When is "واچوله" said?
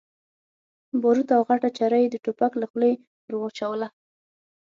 3.37-3.87